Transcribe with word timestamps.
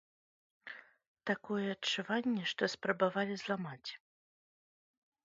Такое 1.31 1.65
адчуванне, 1.75 2.43
што 2.53 2.63
спрабавалі 2.75 3.37
зламаць. 3.43 3.91